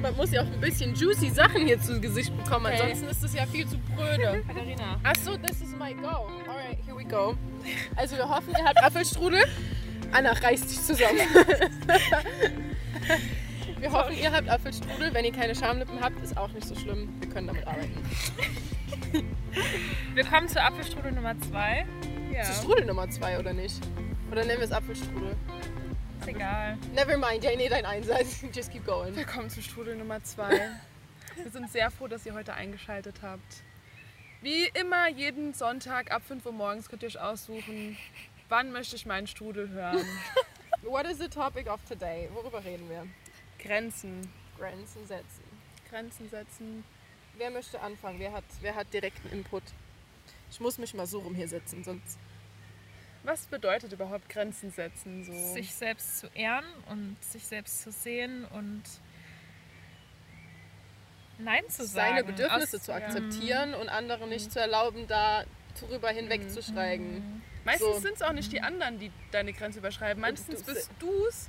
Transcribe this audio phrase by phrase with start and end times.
[0.00, 2.80] man muss ja auch ein bisschen juicy Sachen hier zu Gesicht bekommen, Okay.
[2.82, 4.42] ansonsten ist es ja viel zu pröde.
[4.46, 5.00] Katharina.
[5.02, 6.28] Achso, this is my go.
[6.48, 7.36] Alright, here we go.
[7.96, 9.44] Also wir hoffen, ihr habt Apfelstrudel.
[10.12, 11.18] Anna, reiß dich zusammen.
[13.80, 15.12] wir hoffen, ihr habt Apfelstrudel.
[15.12, 17.08] Wenn ihr keine Schamlippen habt, ist auch nicht so schlimm.
[17.20, 18.02] Wir können damit arbeiten.
[20.14, 21.86] Wir kommen zur Apfelstrudel Nummer 2.
[22.32, 22.40] Ja.
[22.42, 23.76] Es Strudel Nummer 2 oder nicht?
[24.30, 25.36] Oder nennen wir es Apfelstrudel?
[26.26, 26.76] Ist egal.
[26.92, 28.42] Never mind, ja, nee, dein Einsatz.
[28.52, 29.14] Just keep going.
[29.14, 30.50] Willkommen zu Strudel Nummer 2.
[31.36, 33.62] Wir sind sehr froh, dass ihr heute eingeschaltet habt.
[34.42, 37.96] Wie immer, jeden Sonntag ab 5 Uhr morgens könnt ihr euch aussuchen,
[38.48, 40.04] wann möchte ich meinen Strudel hören.
[40.82, 42.28] What is the topic of today?
[42.34, 43.06] Worüber reden wir?
[43.60, 44.28] Grenzen.
[44.58, 45.44] Grenzen setzen.
[45.88, 46.82] Grenzen setzen.
[47.36, 48.18] Wer möchte anfangen?
[48.18, 49.62] Wer hat, wer hat direkten Input?
[50.50, 52.18] Ich muss mich mal so rum hier setzen, sonst.
[53.26, 55.24] Was bedeutet überhaupt Grenzen setzen?
[55.24, 55.32] So?
[55.54, 58.82] Sich selbst zu ehren und sich selbst zu sehen und
[61.38, 62.14] Nein zu sagen.
[62.16, 62.98] seine Bedürfnisse Aus- zu ja.
[62.98, 65.44] akzeptieren und andere nicht zu erlauben, da
[65.80, 67.42] drüber hinwegzuschreiben.
[67.64, 67.98] Meistens So.
[68.00, 70.20] sind es auch nicht die anderen, die deine Grenze überschreiben.
[70.20, 71.48] Meistens du- bist du es,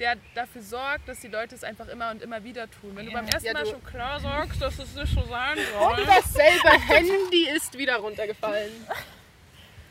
[0.00, 2.96] der dafür sorgt, dass die Leute es einfach immer und immer wieder tun.
[2.96, 3.18] Wenn du Ja.
[3.20, 6.00] beim ersten Ja, Mal du- schon klar sagst, dass es nicht so sein soll.
[6.00, 8.72] Und dasselbe Handy ist wieder runtergefallen.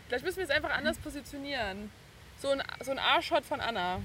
[0.08, 1.92] Vielleicht müssen wir es einfach anders positionieren.
[2.42, 4.02] So ein, so ein Arschshot von Anna.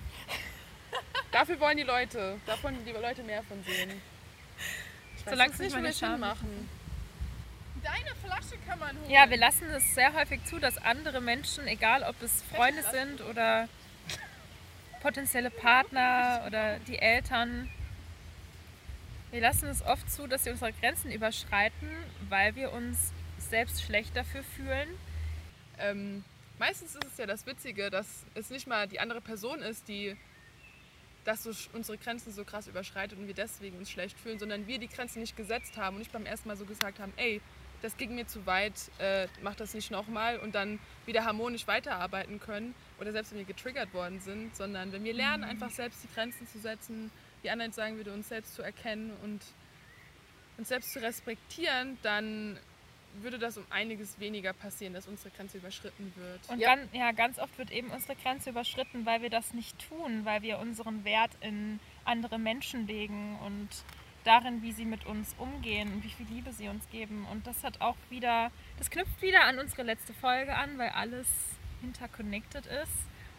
[1.33, 4.01] Dafür wollen die Leute, da wollen die Leute mehr von sehen.
[5.17, 6.69] Ich weiß Solange es nicht es Scham hinmachen.
[7.83, 9.11] Deine Flasche kann man holen.
[9.11, 13.21] Ja, wir lassen es sehr häufig zu, dass andere Menschen, egal ob es Freunde sind
[13.23, 13.69] oder
[15.03, 17.71] potenzielle Partner oder die Eltern,
[19.31, 21.89] wir lassen es oft zu, dass sie unsere Grenzen überschreiten,
[22.29, 24.89] weil wir uns selbst schlecht dafür fühlen.
[25.81, 26.25] Ähm,
[26.59, 30.17] meistens ist es ja das Witzige, dass es nicht mal die andere Person ist, die
[31.25, 34.79] dass so unsere Grenzen so krass überschreitet und wir deswegen uns schlecht fühlen, sondern wir
[34.79, 37.41] die Grenzen nicht gesetzt haben und nicht beim ersten Mal so gesagt haben, ey,
[37.83, 42.41] das ging mir zu weit, äh, mach das nicht nochmal und dann wieder harmonisch weiterarbeiten
[42.41, 46.15] können oder selbst wenn wir getriggert worden sind, sondern wenn wir lernen, einfach selbst die
[46.15, 47.11] Grenzen zu setzen,
[47.43, 49.41] wie jetzt sagen würde, uns selbst zu erkennen und
[50.59, 52.59] uns selbst zu respektieren, dann
[53.15, 56.41] würde das um einiges weniger passieren, dass unsere Grenze überschritten wird.
[56.49, 56.75] Und Ja.
[56.75, 60.43] Ganz, ja, ganz oft wird eben unsere Grenze überschritten, weil wir das nicht tun, weil
[60.43, 63.69] wir unseren Wert in andere Menschen legen und
[64.25, 67.27] darin, wie sie mit uns umgehen und wie viel Liebe sie uns geben.
[67.31, 71.27] Und das hat auch wieder, das knüpft wieder an unsere letzte Folge an, weil alles
[71.83, 72.93] interconnected ist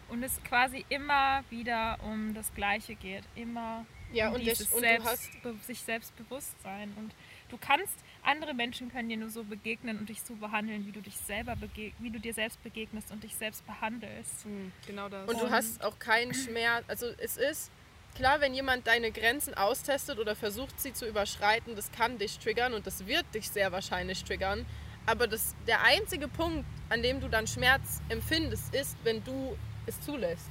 [0.09, 3.23] und es quasi immer wieder um das Gleiche geht.
[3.35, 5.31] Immer Ja, um und, dieses und du selbst,
[5.65, 6.93] sich selbst bewusst sein.
[6.97, 7.13] Und
[7.49, 7.93] du kannst,
[8.23, 11.55] andere Menschen können dir nur so begegnen und dich so behandeln, wie du dich selber
[11.55, 14.43] bege wie du dir selbst begegnest und dich selbst behandelst.
[14.45, 15.27] Hm, genau das.
[15.29, 16.83] Und du Und- hast auch keinen Schmerz.
[16.87, 17.71] Also es ist
[18.15, 22.73] klar, wenn jemand deine Grenzen austestet oder versucht, sie zu überschreiten, das kann dich triggern
[22.73, 24.65] und das wird dich sehr wahrscheinlich triggern.
[25.07, 29.57] Aber das, der einzige Punkt, an dem du dann Schmerz empfindest, ist, wenn du
[29.87, 30.47] es zulässt.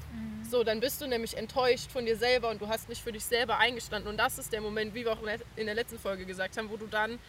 [0.51, 3.25] So, dann bist du nämlich enttäuscht von dir selber und du hast nicht für dich
[3.25, 4.11] selber eingestanden.
[4.11, 5.23] Und das ist der Moment, wie wir auch
[5.55, 7.21] in der letzten Folge gesagt haben, wo du dann,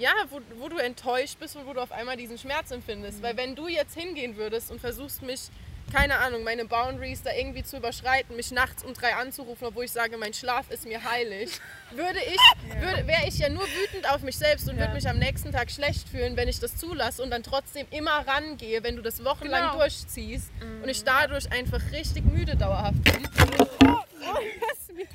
[0.00, 3.22] ja, wo, wo du enttäuscht bist und wo du auf einmal diesen Schmerz empfindest.
[3.22, 5.50] Weil wenn du jetzt hingehen würdest und versuchst mich,
[5.92, 9.90] keine Ahnung, meine Boundaries da irgendwie zu überschreiten, mich nachts um drei anzurufen, obwohl ich
[9.92, 11.50] sage, mein Schlaf ist mir heilig,
[11.90, 15.18] würde ich, würde, wäre ich ja nur wütend auf mich selbst und würde mich am
[15.18, 19.02] nächsten Tag schlecht fühlen, wenn ich das zulasse und dann trotzdem immer rangehe, wenn du
[19.02, 19.78] das wochenlang Genau.
[19.78, 20.50] durchziehst
[20.82, 23.28] und ich dadurch einfach richtig müde dauerhaft bin.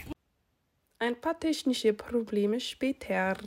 [0.99, 3.37] Ein paar technische Probleme später.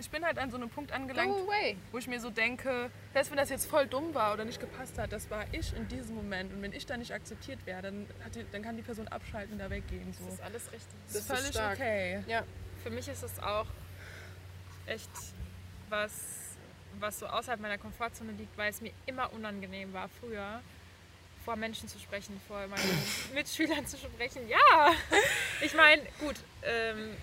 [0.00, 1.34] Ich bin halt an so einem Punkt angelangt,
[1.92, 4.98] wo ich mir so denke, selbst wenn das jetzt voll dumm war oder nicht gepasst
[4.98, 6.52] hat, das war ich in diesem Moment.
[6.52, 9.52] Und wenn ich da nicht akzeptiert werde, dann, hat die, dann kann die Person abschalten
[9.52, 10.12] und da weggehen.
[10.14, 10.24] So.
[10.24, 10.94] Das ist alles richtig.
[11.06, 11.78] Das ist das ist völlig stark.
[11.78, 12.24] okay.
[12.26, 12.42] Ja.
[12.82, 13.66] Für mich ist es auch
[14.86, 15.10] echt
[15.90, 16.12] was,
[16.98, 20.62] was so außerhalb meiner Komfortzone liegt, weil es mir immer unangenehm war früher
[21.44, 23.02] vor Menschen zu sprechen, vor meinen
[23.34, 24.48] Mitschülern zu sprechen.
[24.48, 24.92] Ja,
[25.60, 27.16] ich meine, gut, ähm,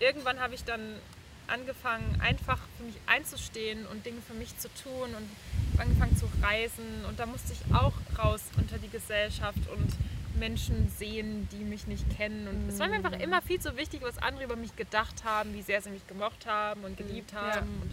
[0.00, 1.00] irgendwann habe ich dann
[1.46, 7.04] angefangen, einfach für mich einzustehen und Dinge für mich zu tun und angefangen zu reisen.
[7.08, 9.92] Und da musste ich auch raus unter die Gesellschaft und
[10.38, 12.48] Menschen sehen, die mich nicht kennen.
[12.48, 15.54] Und es war mir einfach immer viel zu wichtig, was andere über mich gedacht haben,
[15.54, 17.68] wie sehr sie mich gemocht haben und geliebt haben.
[17.82, 17.90] Und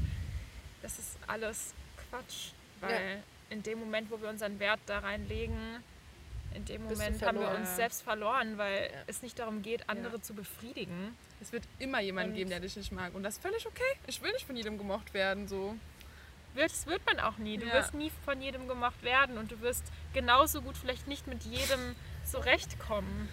[0.82, 1.74] das ist alles
[2.10, 5.84] Quatsch, weil in dem Moment, wo wir unseren Wert da reinlegen,
[6.54, 8.98] in dem Moment haben wir uns selbst verloren, weil Ja.
[9.08, 11.16] es nicht darum geht, andere zu befriedigen.
[11.42, 13.14] Es wird immer jemanden Und- geben, der dich nicht mag.
[13.16, 13.84] Und das ist völlig okay.
[14.08, 15.48] Ich will nicht von jedem gemocht werden.
[15.48, 15.76] So.
[16.54, 17.58] Wird, das wird man auch nie.
[17.58, 17.74] Du Ja.
[17.76, 19.84] wirst nie von jedem gemocht werden und du wirst
[20.14, 21.96] genauso gut vielleicht nicht mit jedem
[22.26, 23.30] zurechtkommen.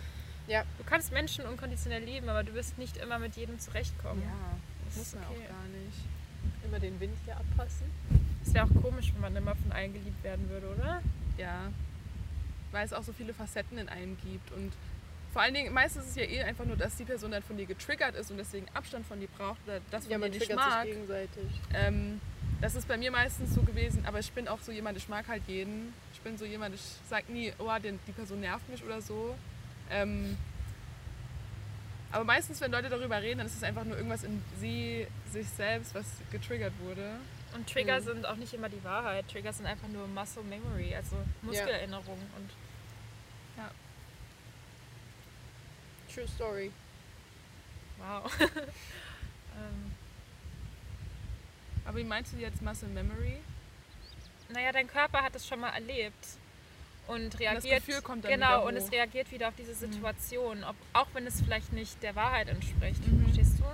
[0.46, 0.64] Ja.
[0.78, 4.22] Du kannst Menschen unkonditionell lieben, aber du wirst nicht immer mit jedem zurechtkommen.
[4.84, 5.44] das Das muss ist man okay.
[5.44, 6.64] auch gar nicht.
[6.64, 7.90] Immer den Wind hier abpassen.
[8.46, 11.02] Es wäre auch komisch, wenn man immer von allen geliebt werden würde, oder?
[11.36, 11.70] Ja.
[12.72, 14.52] Weil es auch so viele Facetten in einem gibt.
[14.52, 14.72] Und
[15.32, 17.56] vor allen Dingen, meistens ist es ja eh einfach nur, dass die Person dann von
[17.56, 20.38] dir getriggert ist und deswegen Abstand von dir braucht oder das von Ja, man dir
[20.38, 20.84] nicht triggert sich mag.
[20.86, 21.46] gegenseitig.
[21.74, 22.20] Ähm,
[22.60, 25.28] das ist bei mir meistens so gewesen, aber ich bin auch so jemand, ich mag
[25.28, 25.92] halt jeden.
[26.12, 29.36] Ich bin so jemand, ich sag nie, oh, die, die Person nervt mich oder so.
[29.90, 30.36] Ähm,
[32.10, 35.48] aber meistens, wenn Leute darüber reden, dann ist es einfach nur irgendwas in sie, sich
[35.50, 37.16] selbst, was getriggert wurde.
[37.54, 38.04] Und Trigger Mhm.
[38.04, 39.26] sind auch nicht immer die Wahrheit.
[39.28, 42.18] Trigger sind einfach nur Muscle Memory, also Muskelerinnerung.
[42.36, 42.50] Und
[46.12, 46.72] True Story.
[47.98, 48.30] wow.
[48.40, 49.92] ähm,
[51.84, 53.38] Aber wie meinst du jetzt Muscle Memory?
[54.50, 56.26] naja, dein Körper hat es schon mal erlebt
[57.06, 57.84] und reagiert.
[57.84, 61.26] Gefühl kommt dann genau, wieder und es reagiert wieder auf diese Situation, ob, auch wenn
[61.26, 63.06] es vielleicht nicht der Wahrheit entspricht.
[63.06, 63.24] Mhm.
[63.24, 63.64] Verstehst du?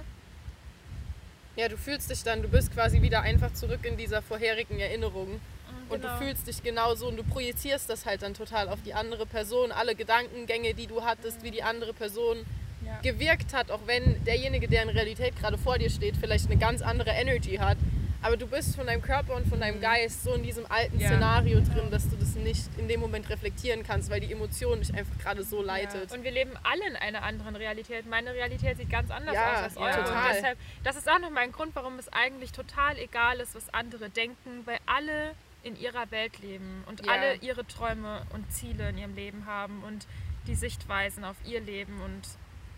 [1.56, 5.40] Ja, du fühlst dich dann, du bist quasi wieder einfach zurück in dieser vorherigen Erinnerung.
[5.88, 6.18] Und Genau.
[6.18, 9.70] du fühlst dich genauso und du projizierst das halt dann total auf die andere Person.
[9.70, 12.38] Alle Gedankengänge, die du hattest, wie die andere Person
[12.84, 12.98] Ja.
[13.02, 16.82] gewirkt hat, auch wenn derjenige, der in Realität gerade vor dir steht, vielleicht eine ganz
[16.82, 17.78] andere Energy hat.
[18.24, 21.08] Aber du bist von deinem Körper und von deinem Geist so in diesem alten Ja.
[21.10, 24.94] Szenario drin, dass du das nicht in dem Moment reflektieren kannst, weil die Emotion dich
[24.94, 26.10] einfach gerade so leitet.
[26.10, 28.06] Und wir leben alle in einer anderen Realität.
[28.06, 29.94] Meine Realität sieht ganz anders Ja, aus als ja, eure.
[30.04, 30.26] total.
[30.30, 33.72] Und deshalb, das ist auch nochmal ein Grund, warum es eigentlich total egal ist, was
[33.74, 35.32] andere denken, weil alle
[35.62, 37.12] in ihrer Welt leben und Ja.
[37.12, 40.06] alle ihre Träume und Ziele in ihrem Leben haben und
[40.46, 42.00] die Sichtweisen auf ihr Leben.
[42.00, 42.22] Und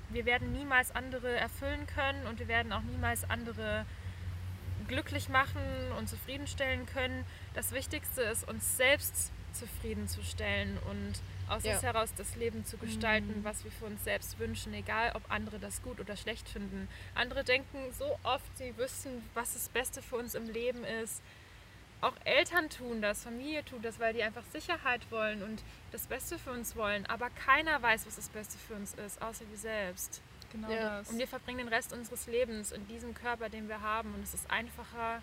[0.08, 3.86] wir werden niemals andere erfüllen können und wir werden auch niemals andere
[4.88, 5.62] glücklich machen
[5.98, 7.24] und zufriedenstellen können.
[7.54, 11.14] Das Wichtigste ist, uns selbst zufriedenzustellen und
[11.48, 11.74] aus Ja.
[11.74, 15.58] uns heraus das Leben zu gestalten, was wir für uns selbst wünschen, egal ob andere
[15.58, 16.88] das gut oder schlecht finden.
[17.14, 21.22] Andere denken so oft, sie wüssten, was das Beste für uns im Leben ist.
[22.02, 25.62] Auch Eltern tun das, Familie tut das, weil die einfach Sicherheit wollen und
[25.92, 27.06] das Beste für uns wollen.
[27.06, 30.20] Aber keiner weiß, was das Beste für uns ist, außer wir selbst.
[30.52, 30.98] Genau Ja.
[30.98, 31.10] das.
[31.10, 34.14] Und wir verbringen den Rest unseres Lebens in diesem Körper, den wir haben.
[34.14, 35.22] Und es ist einfacher,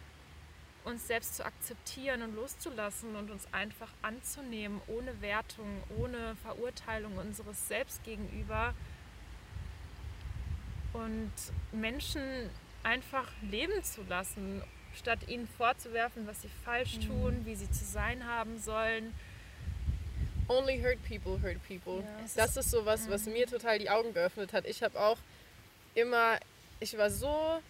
[0.86, 7.68] uns selbst zu akzeptieren und loszulassen und uns einfach anzunehmen, ohne Wertung, ohne Verurteilung unseres
[7.68, 8.74] Selbst gegenüber.
[10.94, 11.32] Und
[11.72, 12.50] Menschen
[12.84, 14.62] einfach leben zu lassen,
[14.96, 19.14] statt ihnen vorzuwerfen, was sie falsch tun, wie sie zu sein haben sollen.
[20.48, 22.04] Only hurt people hurt people.
[22.04, 22.26] Ja.
[22.36, 24.66] Das ist so was, was mir total die Augen geöffnet hat.
[24.66, 25.18] Ich habe auch
[25.96, 26.38] immer,
[26.80, 27.62] ich war so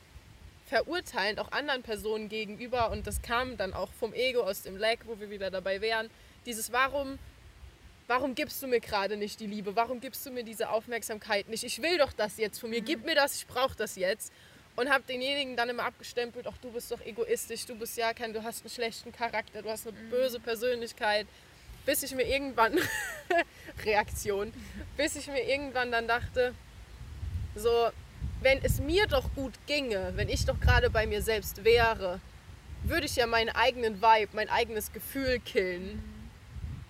[0.67, 4.97] verurteilend auch anderen Personen gegenüber und das kam dann auch vom Ego aus dem Lag,
[5.05, 6.09] wo wir wieder dabei wären.
[6.45, 7.19] Dieses Warum,
[8.07, 9.75] warum gibst du mir gerade nicht die Liebe?
[9.75, 11.63] Warum gibst du mir diese Aufmerksamkeit nicht?
[11.63, 12.81] Ich will doch das jetzt von mir.
[12.81, 14.31] Gib mir das, ich brauche das jetzt.
[14.75, 18.33] Und habe denjenigen dann immer abgestempelt, ach du bist doch egoistisch, du bist ja kein,
[18.33, 21.27] du hast einen schlechten Charakter, du hast eine böse Persönlichkeit.
[21.85, 22.80] Bis ich mir irgendwann,
[23.85, 24.53] Reaktion,
[24.97, 26.53] bis ich mir irgendwann dann dachte,
[27.56, 27.89] so,
[28.41, 32.19] wenn es mir doch gut ginge, wenn ich doch gerade bei mir selbst wäre,
[32.83, 36.03] würde ich ja meinen eigenen Vibe, mein eigenes Gefühl killen,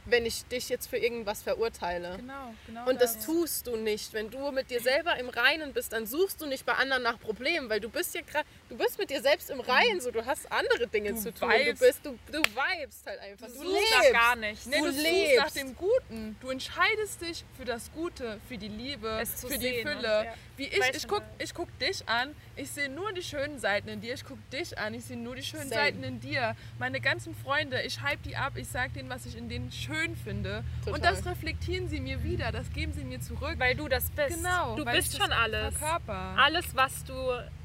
[0.06, 2.18] wenn ich dich jetzt für irgendwas verurteile.
[2.18, 2.90] Genau, genau.
[2.90, 4.14] Und das tust du nicht.
[4.14, 7.20] Wenn du mit dir selber im Reinen bist, dann suchst du nicht bei anderen nach
[7.20, 10.26] Problemen, weil du bist ja gerade, du bist mit dir selbst im Reinen, so du
[10.26, 11.50] hast andere Dinge Du zu tun.
[11.50, 11.82] vibest.
[11.82, 13.48] Du bist, du, du vibest halt einfach.
[13.48, 14.14] Du Du, suchst nach lebst.
[14.14, 14.66] gar nichts.
[14.66, 15.38] Nee, Du du, suchst lebst.
[15.38, 16.36] nach dem Guten.
[16.42, 20.26] Du entscheidest dich für das Gute, für die Liebe, für die sehen und, Fülle.
[20.26, 20.34] ja.
[20.58, 24.02] Wie ich, ich guck, ich guck dich an, ich sehe nur die schönen Seiten in
[24.02, 25.82] dir, ich guck dich an, ich sehe nur die schönen Same.
[25.82, 26.56] Seiten in dir.
[26.80, 30.16] Meine ganzen Freunde, ich hype die ab, ich sag denen, was ich in denen schön
[30.16, 30.64] finde.
[30.86, 30.94] Total.
[30.94, 33.56] Und das reflektieren sie mir wieder, das geben sie mir zurück.
[33.58, 34.38] Weil du das bist.
[34.38, 35.76] Genau, du bist schon alles.
[35.78, 36.36] Verkörper.
[36.38, 37.14] Alles, was du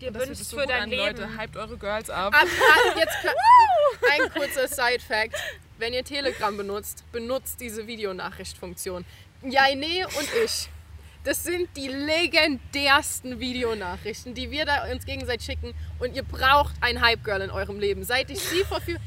[0.00, 1.02] dir wünschst so für dein an, Leben.
[1.02, 2.34] Leute, hypt eure Girls ab.
[2.34, 2.46] Ab,
[2.96, 3.16] jetzt
[4.10, 5.34] ein kurzer Side-Fact.
[5.78, 9.04] Wenn ihr Telegram benutzt, benutzt diese Videonachrichtfunktion.
[9.42, 10.68] Jaine und ich.
[11.24, 15.74] Das sind die legendärsten Videonachrichten, die wir da uns gegenseitig schicken.
[15.98, 18.04] Und ihr braucht ein Hype-Girl in eurem Leben.
[18.04, 18.98] Seit ich sie vor vier...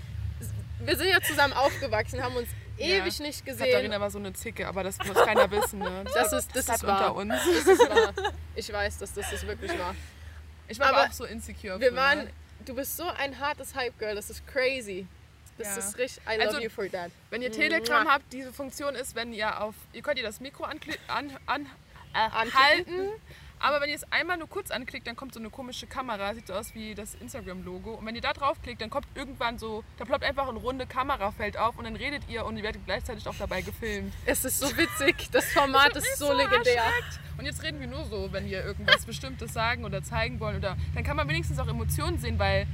[0.84, 3.65] Wir sind ja zusammen aufgewachsen, haben uns ewig nicht gesehen.
[3.68, 5.80] Katharina war so eine Zicke, aber das muss keiner wissen.
[5.80, 6.03] Ne?
[6.13, 7.15] Das ist, das bleibt ist wahr.
[7.15, 7.44] unter uns.
[7.65, 8.13] Das ist wahr.
[8.56, 9.96] Ich weiß, dass das ist wirklich wahr.
[10.68, 11.80] Ich war aber, Aber auch so insecure.
[11.80, 11.96] Wir früher.
[11.96, 12.30] waren...
[12.65, 14.13] Du bist so ein hartes Hype-Girl.
[14.15, 15.08] Das ist crazy.
[15.58, 15.77] Das Ja.
[15.77, 16.24] ist richtig...
[16.27, 17.12] I love Also, you for that.
[17.30, 20.65] Wenn ihr Telegram habt, diese Funktion ist, wenn ihr auf, ihr könnt ihr das Mikro
[20.65, 21.65] ankli- an, an,
[22.13, 23.10] äh, halten,
[23.63, 26.48] Aber wenn ihr es einmal nur kurz anklickt, dann kommt so eine komische Kamera, sieht
[26.48, 27.91] so aus wie das Instagram-Logo.
[27.94, 31.58] Und wenn ihr da draufklickt, dann kommt irgendwann so, da ploppt einfach ein runde Kamerafeld
[31.58, 34.13] auf und dann redet ihr und ihr werdet gleichzeitig auch dabei gefilmt.
[34.25, 35.30] Es ist so witzig.
[35.32, 36.84] Das Format ist so legendär.
[37.38, 40.58] Und jetzt reden wir nur so, wenn wir irgendwas Bestimmtes sagen oder zeigen wollen.
[40.58, 42.65] Oder dann kann man wenigstens auch Emotionen sehen, weil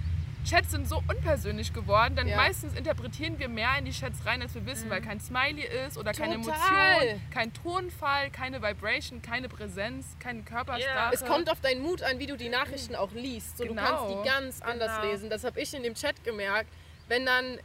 [0.49, 2.15] Chats sind so unpersönlich geworden.
[2.15, 2.37] Dann Ja.
[2.37, 5.97] meistens interpretieren wir mehr in die Chats rein, als wir wissen, weil kein Smiley ist
[5.97, 6.55] oder keine Total.
[7.01, 11.13] Emotion, kein Tonfall, keine Vibration, keine Präsenz, keine Körpersprache.
[11.13, 13.57] Es kommt auf deinen Mut an, wie du die Nachrichten auch liest.
[13.57, 13.81] So, Du Genau.
[13.83, 15.11] kannst die ganz anders Genau.
[15.11, 15.29] lesen.
[15.29, 16.69] Das habe ich in dem Chat gemerkt.
[17.09, 17.59] Wenn dann,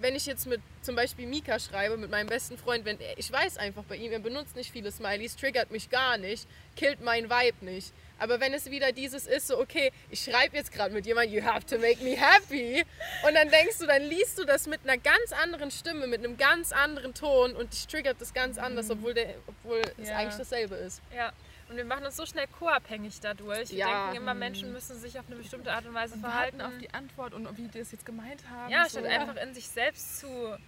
[0.00, 3.56] wenn ich jetzt mit zum Beispiel Mika schreibe, mit meinem besten Freund, wenn ich weiß
[3.56, 6.46] einfach bei ihm, er benutzt nicht viele Smileys, triggert mich gar nicht,
[6.76, 7.94] killt mein Vibe nicht.
[8.18, 11.42] Aber wenn es wieder dieses ist, so okay, ich schreibe jetzt gerade mit jemandem, you
[11.44, 12.84] have to make me happy.
[13.26, 16.36] Und dann denkst du, dann liest du das mit einer ganz anderen Stimme, mit einem
[16.36, 20.16] ganz anderen Ton und dich triggert das ganz anders, obwohl, der, obwohl es Ja.
[20.18, 21.02] eigentlich dasselbe ist.
[21.14, 21.32] Ja.
[21.68, 23.70] Und wir machen uns so schnell co-abhängig dadurch.
[23.70, 24.04] Wir Ja.
[24.04, 26.60] denken immer, Menschen müssen sich auf eine bestimmte Art und Weise warten verhalten.
[26.60, 28.70] auf die Antwort und wie die das jetzt gemeint haben.
[28.70, 28.98] ja, so.
[29.00, 30.26] statt einfach in sich selbst zu.
[30.28, 30.58] Ja.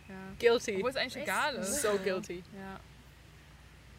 [0.41, 0.77] Guilty.
[0.77, 1.83] Obwohl es eigentlich egal ist.
[1.83, 2.43] So guilty.
[2.59, 2.81] Ja.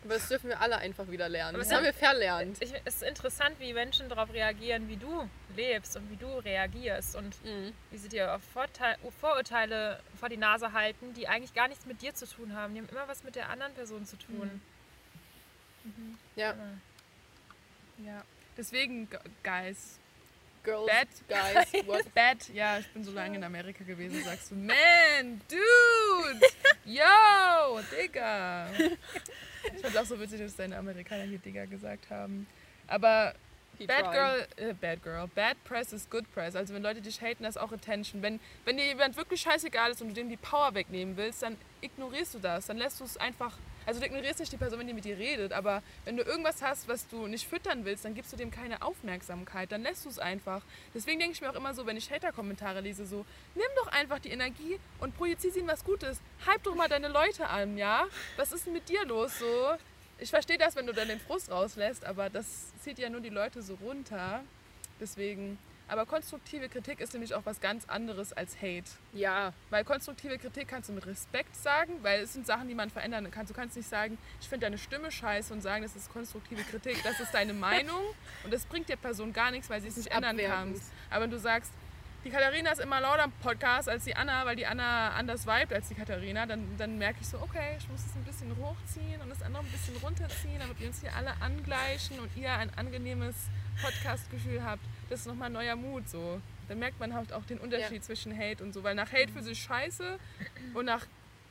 [0.08, 1.56] Aber das dürfen wir alle einfach wieder lernen.
[1.56, 2.62] Aber Das es haben wir verlernt.
[2.62, 7.18] Ich, es ist interessant, wie Menschen darauf reagieren, wie du lebst und wie du reagierst
[7.18, 7.74] und Mhm.
[7.92, 12.02] wie sie dir auf Vorteil, Vorurteile vor die Nase halten, die eigentlich gar nichts mit
[12.02, 12.74] dir zu tun haben.
[12.74, 14.62] Die haben immer was mit der anderen Person zu tun.
[16.38, 16.56] Ja,
[18.06, 18.24] ja.
[18.58, 19.10] Deswegen,
[19.44, 20.00] Guys.
[20.64, 22.14] Girls, Bad Guys, what?
[22.14, 26.46] Bad, ja, ich bin so lange in Amerika gewesen, sagst du, man, dude,
[26.86, 28.68] yo, Digga.
[29.78, 32.48] Ich fand auch so witzig, dass deine Amerikaner hier Digga gesagt haben.
[32.88, 33.36] Aber
[33.86, 34.12] Bad.
[34.12, 36.56] Girl, äh, Bad Girl, Bad Press ist Good Press.
[36.56, 38.24] Also wenn Leute dich haten, das ist auch Attention.
[38.24, 41.58] Wenn, wenn dir jemand wirklich scheißegal ist und du dem die Power wegnehmen willst, dann
[41.82, 42.66] ignorierst du das.
[42.66, 43.56] Dann lässt du es einfach,
[43.88, 46.62] also du ignorierst nicht die Person, wenn die mit dir redet, aber wenn du irgendwas
[46.62, 50.10] hast, was du nicht füttern willst, dann gibst du dem keine Aufmerksamkeit, dann lässt du
[50.10, 50.62] es einfach.
[50.94, 53.26] Deswegen denke ich mir auch immer so, wenn ich Hater-Kommentare lese, so,
[53.56, 56.20] nimm doch einfach die Energie und projizier sie in was Gutes.
[56.46, 58.06] Hype doch mal deine Leute an, ja?
[58.36, 59.78] Was ist denn mit dir los so?
[60.20, 62.46] Ich verstehe das, wenn du dann den Frust rauslässt, aber das
[62.82, 64.44] zieht ja nur die Leute so runter.
[65.00, 65.58] Deswegen.
[65.88, 68.90] Aber konstruktive Kritik ist nämlich auch was ganz anderes als Hate.
[69.14, 72.90] Ja, Weil konstruktive Kritik kannst du mit Respekt sagen, weil es sind Sachen, die man
[72.90, 73.46] verändern kann.
[73.46, 77.02] Du kannst nicht sagen, ich finde deine Stimme scheiße und sagen, das ist konstruktive Kritik.
[77.04, 78.02] Das ist deine Meinung
[78.44, 80.92] und das bringt der Person gar nichts, weil sie es nicht ändern kannst.
[81.10, 81.72] Aber wenn du sagst,
[82.28, 85.72] die Katharina ist immer lauter im Podcast als die Anna, weil die Anna anders vibet
[85.72, 89.22] als die Katharina, dann, dann merke ich so, okay, ich muss es ein bisschen hochziehen
[89.22, 92.70] und das andere ein bisschen runterziehen, damit wir uns hier alle angleichen und ihr ein
[92.76, 93.36] angenehmes
[93.82, 94.82] Podcast-Gefühl habt.
[95.10, 96.42] Das ist nochmal neuer Mut so.
[96.68, 99.46] Dann merkt man halt auch den Unterschied zwischen Hate und so, weil nach Hate fühlt
[99.46, 100.20] sich scheiße
[100.74, 101.06] und nach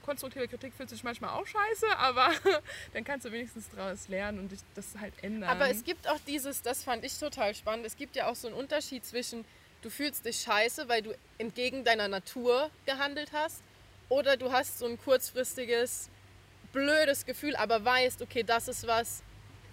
[0.05, 2.33] konstruktiver Kritik fühlt sich manchmal auch scheiße, aber
[2.93, 5.49] dann kannst du wenigstens daraus lernen und dich das halt ändern.
[5.49, 8.47] aber es gibt auch dieses, das fand ich total spannend, es gibt ja auch so
[8.47, 9.45] einen Unterschied zwischen,
[9.87, 13.63] du fühlst dich scheiße, weil du entgegen deiner Natur gehandelt hast,
[14.09, 16.11] oder du hast so ein kurzfristiges,
[16.73, 19.23] blödes Gefühl, aber weißt, okay, das ist was,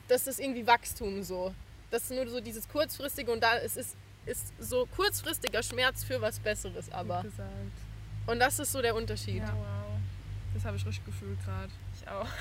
[0.08, 1.54] das ist irgendwie Wachstum so.
[1.90, 6.22] Das ist nur so dieses kurzfristige und da es ist, ist so kurzfristiger Schmerz für
[6.22, 7.26] was Besseres, aber.
[8.28, 9.38] Und das ist so der Unterschied.
[9.38, 9.54] Ja.
[9.56, 10.00] Wow.
[10.54, 11.72] Das habe ich richtig gefühlt gerade.
[12.00, 12.28] Ich auch.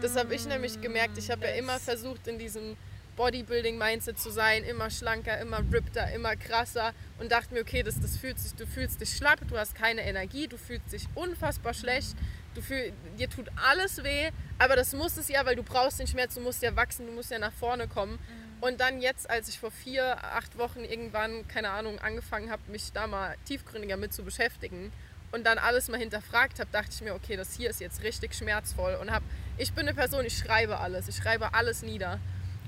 [0.00, 1.18] Das habe ich nämlich gemerkt.
[1.18, 2.76] Ich habe ja immer versucht, in diesem
[3.16, 6.92] Bodybuilding-Mindset zu sein, immer schlanker, immer rippter, immer krasser.
[7.18, 10.02] Und dachte mir, okay, das, das fühlt sich, du fühlst dich schlapp, du hast keine
[10.02, 12.16] Energie, du fühlst dich unfassbar schlecht,
[12.54, 16.06] du fühl, dir tut alles weh, aber das muss es ja, weil du brauchst den
[16.06, 18.18] Schmerz, du musst ja wachsen, du musst ja nach vorne kommen.
[18.60, 22.92] Und dann jetzt, als ich vor vier, acht Wochen irgendwann, keine Ahnung, angefangen habe, mich
[22.92, 24.92] da mal tiefgründiger mit zu beschäftigen
[25.32, 28.34] und dann alles mal hinterfragt habe, dachte ich mir, okay, das hier ist jetzt richtig
[28.34, 29.24] schmerzvoll und habe,
[29.56, 32.18] ich bin eine Person, ich schreibe alles, ich schreibe alles nieder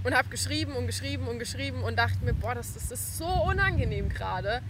[0.05, 3.27] und habe geschrieben und geschrieben und geschrieben und dachte mir, boah, das, das ist so
[3.27, 4.63] unangenehm gerade.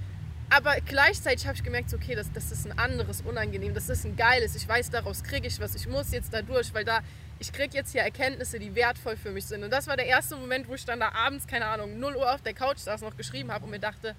[0.50, 4.04] Aber gleichzeitig habe ich gemerkt, so, okay, das, das ist ein anderes Unangenehm, das ist
[4.04, 7.00] ein geiles, ich weiß, daraus kriege ich was, ich muss jetzt da durch, weil da,
[7.38, 9.64] ich kriege jetzt hier Erkenntnisse, die wertvoll für mich sind.
[9.64, 12.34] Und das war der erste Moment, wo ich dann da abends, keine Ahnung, 0 Uhr
[12.34, 14.14] auf der Couch saß, noch geschrieben habe und mir dachte,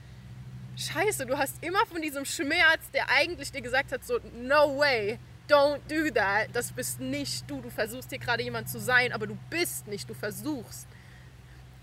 [0.76, 5.20] Scheiße, du hast immer von diesem Schmerz, der eigentlich dir gesagt hat, so, no way,
[5.48, 7.62] don't do that, das bist nicht du.
[7.62, 10.88] Du versuchst hier gerade jemand zu sein, aber du bist nicht, du versuchst.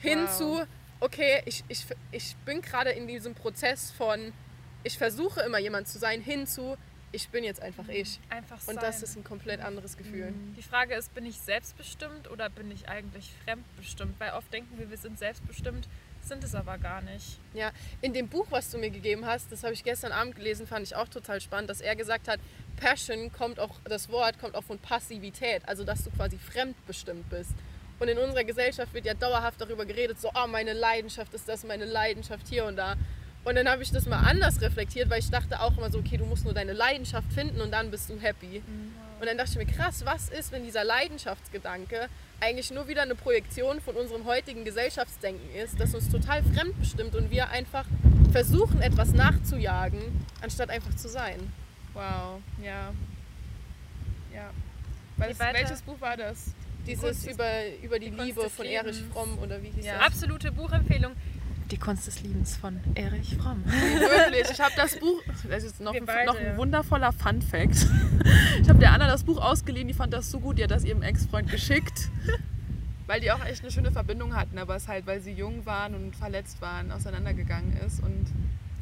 [0.00, 0.62] Hinzu,
[1.00, 4.32] okay, ich, ich, ich bin gerade in diesem Prozess von,
[4.84, 6.76] ich versuche immer jemand zu sein, hinzu,
[7.12, 8.20] ich bin jetzt einfach ich.
[8.28, 8.76] Einfach sein.
[8.76, 10.32] Und das ist ein komplett anderes Gefühl.
[10.56, 14.18] Die Frage ist, bin ich selbstbestimmt oder bin ich eigentlich fremdbestimmt?
[14.20, 15.88] Weil oft denken wir, wir sind selbstbestimmt,
[16.22, 17.40] sind es aber gar nicht.
[17.52, 20.66] Ja, in dem Buch, was du mir gegeben hast, das habe ich gestern Abend gelesen,
[20.66, 22.38] fand ich auch total spannend, dass er gesagt hat,
[22.76, 27.54] Passion kommt auch, das Wort kommt auch von Passivität, also dass du quasi fremdbestimmt bist.
[28.00, 31.64] Und in unserer Gesellschaft wird ja dauerhaft darüber geredet, so, oh, meine Leidenschaft ist das,
[31.64, 32.96] meine Leidenschaft hier und da.
[33.44, 36.16] Und dann habe ich das mal anders reflektiert, weil ich dachte auch immer so, okay,
[36.16, 38.62] du musst nur deine Leidenschaft finden und dann bist du happy.
[39.20, 42.08] Und dann dachte ich mir, krass, was ist, wenn dieser Leidenschaftsgedanke
[42.40, 47.30] eigentlich nur wieder eine Projektion von unserem heutigen Gesellschaftsdenken ist, das uns total fremdbestimmt und
[47.30, 47.84] wir einfach
[48.32, 50.00] versuchen, etwas nachzujagen,
[50.40, 51.52] anstatt einfach zu sein.
[51.92, 52.92] Wow, ja.
[54.32, 54.50] Ja.
[55.18, 56.54] Was, welches Buch war das?
[56.86, 57.44] Dieses über,
[57.82, 59.12] über die, die Liebe von Erich Lebens.
[59.12, 59.98] Fromm oder wie hieß Ja.
[59.98, 60.06] das?
[60.06, 61.12] Absolute Buchempfehlung.
[61.70, 63.64] Die Kunst des Liebens von Erich Fromm.
[63.64, 66.56] Wirklich, ich habe das Buch, das ist noch, ein, beide, noch ein ja.
[66.56, 67.86] wundervoller Fun Fact.
[68.60, 70.84] Ich habe der Anna das Buch ausgeliehen, die fand das so gut, die hat das
[70.84, 72.08] ihrem Ex-Freund geschickt.
[73.06, 75.94] Weil die auch echt eine schöne Verbindung hatten, aber es halt, weil sie jung waren
[75.94, 78.00] und verletzt waren, auseinandergegangen ist.
[78.02, 78.26] Und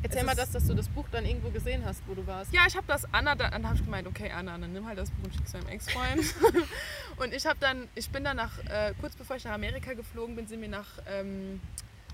[0.03, 2.53] Erzähl Es mal das, dass du das Buch dann irgendwo gesehen hast, wo du warst.
[2.53, 4.99] ja, ich habe das Anna, dann, dann habe ich gemeint, okay Anna, dann nimm halt
[4.99, 6.35] das Buch und schick's deinem Ex-Freund.
[7.17, 10.37] und ich habe dann, ich bin dann nach, äh, kurz bevor ich nach Amerika geflogen
[10.37, 11.61] bin, sind wir nach ähm,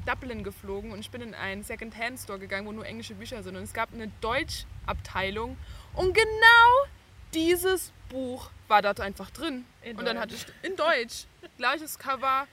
[0.06, 3.56] Dublin geflogen und ich bin in einen Second-Hand-Store gegangen, wo nur englische Bücher sind.
[3.56, 5.56] Und es gab eine Deutsch-Abteilung
[5.94, 6.86] und genau
[7.34, 9.64] dieses Buch war dort einfach drin.
[9.82, 10.22] In und dann Deutsch.
[10.22, 11.26] hatte ich in Deutsch
[11.58, 12.46] gleiches Cover,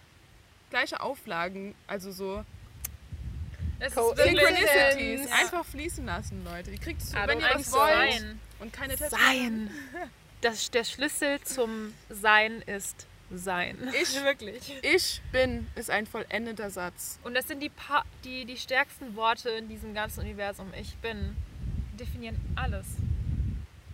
[0.69, 2.43] gleiche Auflagen, also so
[3.83, 5.29] Es Co- Synchronicities.
[5.29, 5.35] Ja.
[5.35, 6.71] Einfach fließen lassen, Leute.
[6.71, 7.77] Ihr kriegt I wenn don't ihr was so.
[7.77, 8.39] wollt Sein.
[8.59, 9.11] und keine Tests.
[9.17, 9.69] Sein.
[10.41, 13.77] Das, der Schlüssel zum Sein ist Sein.
[14.01, 14.73] Ich- wirklich.
[14.81, 17.19] Ich bin ist ein vollendeter Satz.
[17.23, 20.73] Und das sind die, pa die, die stärksten Worte in diesem ganzen Universum.
[20.79, 21.35] Ich bin.
[21.99, 22.87] Definieren alles.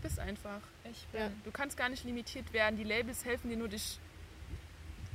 [0.02, 0.62] Bist einfach.
[0.90, 1.20] Ich bin.
[1.22, 1.30] Ja.
[1.44, 2.78] Du kannst gar nicht limitiert werden.
[2.78, 4.00] Die Labels helfen dir nur, dich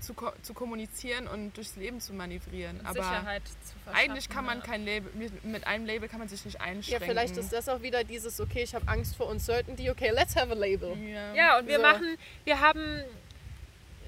[0.02, 2.80] zu, ko zu kommunizieren und durchs Leben zu manövrieren.
[2.84, 4.04] Aber Sicherheit zu verschaffen.
[4.10, 4.64] eigentlich kann man ja.
[4.64, 7.08] kein Label, mit, mit einem Label kann man sich nicht Ja, einschränken.
[7.08, 10.50] vielleicht ist das auch wieder dieses, okay, ich habe Angst vor Uncertainty, okay, let's have
[10.50, 10.96] a label.
[10.98, 11.34] Ja.
[11.34, 11.82] Ja, und wir So.
[11.82, 13.04] machen, wir haben,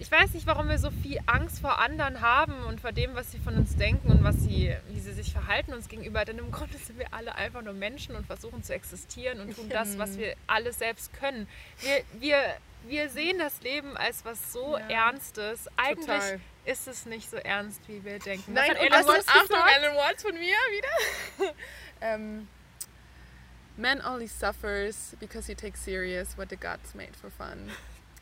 [0.00, 3.30] ich weiß nicht, warum wir so viel Angst vor anderen haben und vor dem, was
[3.30, 6.24] sie von uns denken und was sie, wie sie sich verhalten uns gegenüber.
[6.24, 9.68] Denn im Grunde sind wir alle einfach nur Menschen und versuchen zu existieren und tun
[9.68, 11.46] das, was wir alle selbst können.
[11.80, 12.38] Wir, wir,
[12.86, 15.08] wir sehen das Leben als was so Ja.
[15.08, 15.68] Ernstes.
[15.76, 16.40] Eigentlich Total.
[16.64, 18.52] ist es nicht so ernst, wie wir denken.
[18.52, 19.56] Nein, was hat Musk ist- Achtung?
[19.58, 21.54] Alan Watts von mir wieder.
[22.00, 22.48] ähm,
[23.76, 27.70] Man only suffers because he takes serious what the gods made for fun.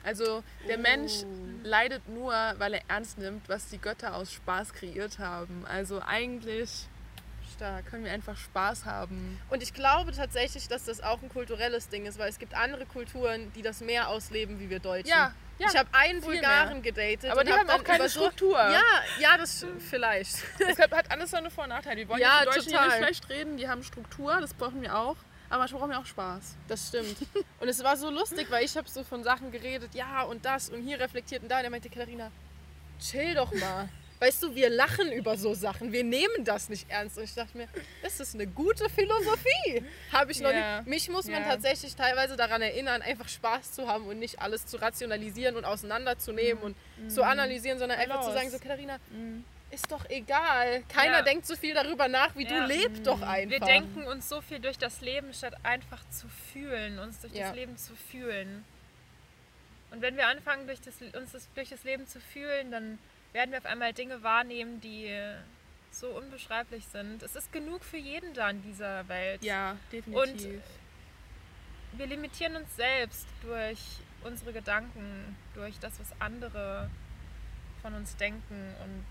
[0.04, 1.24] Also der Mensch
[1.62, 5.64] leidet nur, weil er ernst nimmt, was die Götter aus Spaß kreiert haben.
[5.68, 6.88] Also eigentlich
[7.62, 7.86] Stark.
[7.86, 9.40] können wir einfach Spaß haben.
[9.50, 12.86] Und ich glaube tatsächlich, dass das auch ein kulturelles Ding ist, weil es gibt andere
[12.86, 15.08] Kulturen, die das mehr ausleben wie wir Deutschen.
[15.08, 15.68] Ja, ja.
[15.70, 17.30] ich habe einen Bulgaren gedatet.
[17.30, 18.58] aber die hab haben auch keine so, Struktur.
[18.58, 18.82] Ja,
[19.20, 20.36] ja, das vielleicht.
[20.68, 21.98] Es hat alles seine Vor- und Nachteile.
[21.98, 22.88] Wir wollen Ja, die Deutschen total.
[22.88, 25.16] nicht schlecht reden, die haben Struktur, das brauchen wir auch.
[25.48, 26.56] Aber manchmal brauchen wir auch Spaß.
[26.66, 27.16] Das stimmt.
[27.60, 30.70] Und es war so lustig, weil ich habe so von Sachen geredet, ja und das
[30.70, 31.58] und hier reflektiert und da.
[31.58, 32.30] Und er meinte, Katharina,
[32.98, 33.88] chill doch mal.
[34.22, 37.18] Weißt du, wir lachen über so Sachen, wir nehmen das nicht ernst.
[37.18, 37.66] Und ich dachte mir,
[38.04, 39.82] das ist eine gute Philosophie.
[40.12, 40.76] Habe ich noch Ja.
[40.78, 40.86] nicht.
[40.88, 44.76] Mich muss man tatsächlich teilweise daran erinnern, einfach Spaß zu haben und nicht alles zu
[44.76, 46.76] rationalisieren und auseinanderzunehmen und
[47.10, 48.98] zu analysieren, sondern einfach zu sagen, so Katharina,
[49.72, 50.84] ist doch egal.
[50.88, 51.22] Keiner Ja.
[51.22, 52.60] denkt so viel darüber nach wie Ja.
[52.60, 53.50] du, leb doch einfach.
[53.50, 57.48] Wir denken uns so viel durch das Leben, statt einfach zu fühlen, uns durch Ja.
[57.48, 58.64] das Leben zu fühlen.
[59.90, 63.00] Und wenn wir anfangen, durch das, uns das, durch das Leben zu fühlen, dann
[63.32, 65.10] werden wir auf einmal Dinge wahrnehmen, die
[65.90, 67.22] so unbeschreiblich sind.
[67.22, 69.44] Es ist genug für jeden da in dieser Welt.
[69.44, 70.62] Ja, definitiv.
[71.92, 73.78] Wir limitieren uns selbst durch
[74.24, 76.88] unsere Gedanken, durch das, was andere
[77.82, 79.04] von uns denken und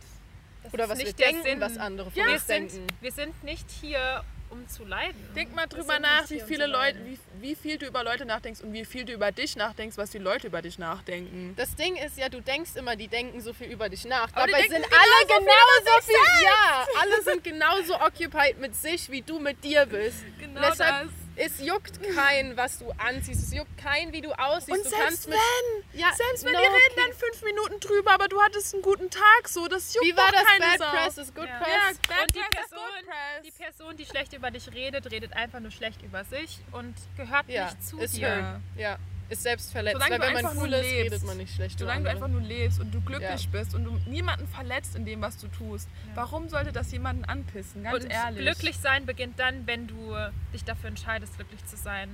[0.64, 1.60] das Oder ist was wir nicht der denken, Sinn.
[1.62, 2.88] was andere von wir uns sind, denken.
[3.02, 5.18] wir sind nicht hier, um zu leiden.
[5.36, 8.62] Denk mal drüber nach, wie um viele Leute, wie, wie viel du über Leute nachdenkst
[8.62, 11.54] und wie viel du über dich nachdenkst, was die Leute über dich nachdenken.
[11.56, 14.30] Das Ding ist ja, du denkst immer, die denken so viel über dich nach.
[14.34, 16.44] Aber Dabei sind alle genauso viel.
[16.44, 20.24] Ja, alle sind genauso occupied mit sich, wie du mit dir bist.
[20.40, 21.10] Genau deshalb,
[21.44, 23.44] es juckt keinen, was du anziehst.
[23.44, 24.70] Es juckt keinen, wie du aussiehst.
[24.70, 27.04] Und du selbst kannst mit, wenn, ja, selbst wenn no die reden kidding.
[27.06, 30.32] dann fünf Minuten drüber, aber du hattest einen guten Tag, so, das juckt Wie war
[30.32, 30.44] das?
[30.44, 30.92] keine Bad Sau.
[30.92, 31.58] Press is good Ja.
[31.60, 31.70] press.
[31.70, 33.42] Ja, Bad Und die Press Person, good press.
[33.44, 37.48] die Person, die schlecht über dich redet, redet einfach nur schlecht über sich und gehört
[37.48, 38.28] nicht zu ist dir.
[38.36, 38.62] hurt.
[38.80, 38.98] Ja,
[39.32, 39.96] ist selbstverletzt.
[39.96, 41.14] Solange Weil wenn man einfach nur cool ist, lebst.
[41.14, 43.50] redet man nicht schlecht Solange du einfach nur lebst und du glücklich Ja.
[43.52, 47.84] bist und du niemanden verletzt in dem, was du tust, warum sollte das jemanden anpissen?
[47.84, 48.42] Ganz und ehrlich.
[48.42, 50.16] glücklich sein beginnt dann, wenn du
[50.54, 52.10] dich dafür entscheidest, glücklich zu sein.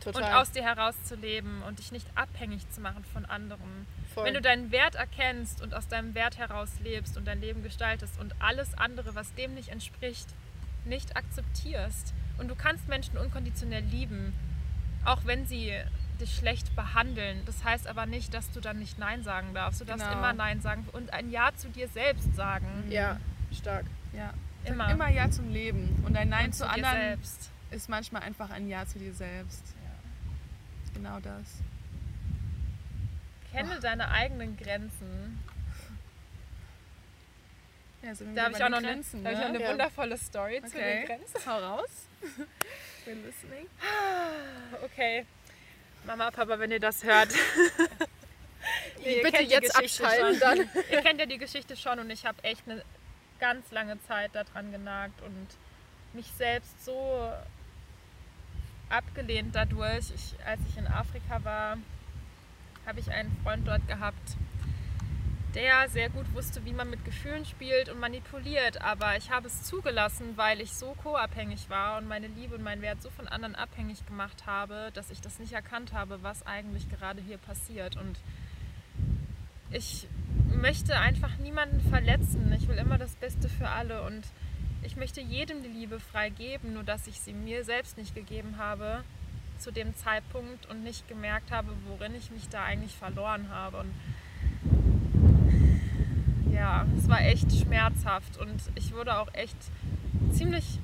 [0.00, 0.22] Total.
[0.22, 3.86] Und aus dir herauszuleben und dich nicht abhängig zu machen von anderen.
[4.12, 4.24] Voll.
[4.26, 8.18] Wenn du deinen Wert erkennst und aus deinem Wert heraus lebst und dein Leben gestaltest
[8.18, 10.26] und alles andere, was dem nicht entspricht,
[10.84, 12.12] nicht akzeptierst.
[12.38, 14.34] Und du kannst Menschen unkonditionell lieben,
[15.04, 15.72] auch wenn sie
[16.22, 17.42] dich schlecht behandeln.
[17.44, 19.80] Das heißt aber nicht, dass du dann nicht Nein sagen darfst.
[19.80, 20.18] Du darfst Genau.
[20.18, 22.66] immer Nein sagen und ein Ja zu dir selbst sagen.
[22.88, 23.20] Ja,
[23.52, 23.84] stark.
[24.12, 24.32] Ja.
[24.64, 24.90] Immer.
[24.90, 26.02] Immer Ja zum Leben.
[26.06, 27.50] Und ein Nein Und zu, zu anderen selbst.
[27.70, 29.74] ist manchmal einfach ein Ja zu dir selbst.
[30.94, 31.60] Genau das.
[33.50, 35.42] Kenne deine eigenen Grenzen.
[38.02, 39.44] Ja, sind wir Da habe ich auch noch eine, Grenzen, da hab ich ne?
[39.44, 39.70] auch eine Ja.
[39.70, 41.04] wundervolle Story zu den Okay.
[41.06, 41.46] Grenzen.
[41.46, 42.06] Hau raus.
[43.06, 43.66] We're listening.
[44.84, 45.24] Okay.
[46.04, 47.28] Mama, Papa, wenn ihr das hört.
[49.04, 50.58] Nee, Ihr bitte jetzt abschalten dann.
[50.88, 52.84] Ihr kennt ja die Geschichte schon und ich habe echt eine
[53.40, 55.48] ganz lange Zeit daran genagt und
[56.12, 57.32] mich selbst so
[58.88, 60.12] abgelehnt dadurch.
[60.14, 61.76] Ich, als ich in Afrika war,
[62.86, 64.36] habe ich einen Freund dort gehabt,
[65.54, 68.80] der sehr gut wusste, wie man mit Gefühlen spielt und manipuliert.
[68.82, 72.82] Aber ich habe es zugelassen, weil ich so co-abhängig war und meine Liebe und meinen
[72.82, 76.88] Wert so von anderen abhängig gemacht habe, dass ich das nicht erkannt habe, was eigentlich
[76.88, 77.96] gerade hier passiert.
[77.96, 78.18] Und
[79.70, 80.06] ich
[80.54, 82.52] möchte einfach niemanden verletzen.
[82.52, 84.24] Ich will immer das Beste für alle und
[84.82, 88.56] ich möchte jedem die Liebe frei geben, nur dass ich sie mir selbst nicht gegeben
[88.58, 89.04] habe
[89.58, 93.78] zu dem Zeitpunkt und nicht gemerkt habe, worin ich mich da eigentlich verloren habe.
[93.78, 93.94] Und
[96.52, 99.56] ja, es war echt schmerzhaft und ich wurde auch echt
[100.32, 100.78] ziemlich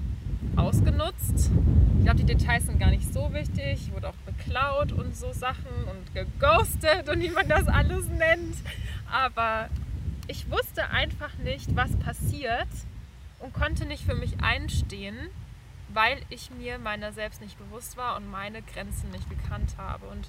[0.56, 1.50] ausgenutzt.
[1.98, 3.88] Ich glaube, die Details sind gar nicht so wichtig.
[3.88, 8.56] Ich wurde auch beklaut und so Sachen und geghostet und wie man das alles nennt.
[9.10, 9.68] Aber
[10.26, 12.68] ich wusste einfach nicht, was passiert
[13.40, 15.16] und konnte nicht für mich einstehen,
[15.92, 20.06] weil ich mir meiner selbst nicht bewusst war und meine Grenzen nicht gekannt habe.
[20.06, 20.28] Und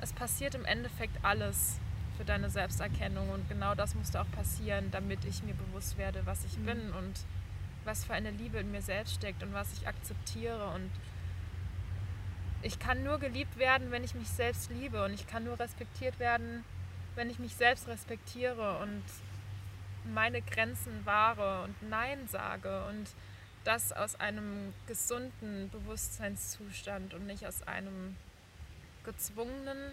[0.00, 1.78] es passiert im Endeffekt alles
[2.16, 6.44] für deine Selbsterkennung und genau das musste auch passieren, damit ich mir bewusst werde, was
[6.44, 7.14] ich bin und
[7.84, 10.68] was für eine Liebe in mir selbst steckt und was ich akzeptiere.
[10.74, 10.90] Und
[12.62, 16.18] ich kann nur geliebt werden, wenn ich mich selbst liebe und ich kann nur respektiert
[16.18, 16.64] werden,
[17.14, 19.02] wenn ich mich selbst respektiere und
[20.12, 23.06] meine Grenzen wahre und Nein sage und
[23.64, 28.16] das aus einem gesunden Bewusstseinszustand und nicht aus einem
[29.04, 29.92] gezwungenen,